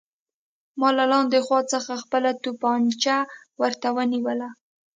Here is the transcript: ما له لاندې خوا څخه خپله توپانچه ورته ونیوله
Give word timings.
ما 0.79 0.89
له 0.97 1.05
لاندې 1.11 1.37
خوا 1.45 1.59
څخه 1.73 2.01
خپله 2.03 2.29
توپانچه 2.43 3.15
ورته 3.61 3.87
ونیوله 3.97 4.49